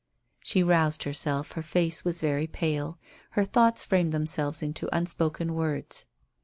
[0.39, 2.97] She roused herself; her face was very pale.
[3.37, 6.07] Her thoughts framed themselves into unspoken words.